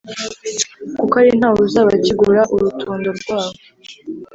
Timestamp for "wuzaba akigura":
1.55-2.41